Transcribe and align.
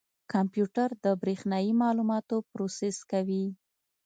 کمپیوټر 0.33 0.89
د 1.03 1.05
برېښنایي 1.21 1.71
معلوماتو 1.81 2.35
پروسس 2.51 2.97
کوي. 3.11 3.45